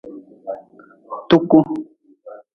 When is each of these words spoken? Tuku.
Tuku. 1.27 1.59